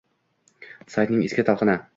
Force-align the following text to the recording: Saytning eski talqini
Saytning 0.95 1.23
eski 1.29 1.47
talqini 1.51 1.81